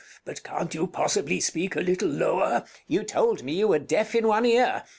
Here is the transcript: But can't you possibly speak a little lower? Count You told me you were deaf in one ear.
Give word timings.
But 0.25 0.41
can't 0.41 0.73
you 0.73 0.87
possibly 0.87 1.39
speak 1.39 1.75
a 1.75 1.79
little 1.79 2.09
lower? 2.09 2.61
Count 2.61 2.67
You 2.87 3.03
told 3.03 3.43
me 3.43 3.53
you 3.59 3.67
were 3.67 3.77
deaf 3.77 4.15
in 4.15 4.27
one 4.27 4.47
ear. 4.47 4.83